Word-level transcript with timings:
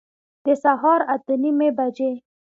د 0.45 0.45
سهار 0.63 1.01
اته 1.13 1.33
نیمي 1.43 1.69
بجي 1.77 2.11